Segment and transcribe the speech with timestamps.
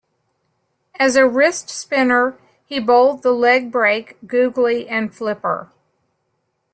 [0.97, 5.69] As a wrist-spinner, he bowled the legbreak, googly and flipper.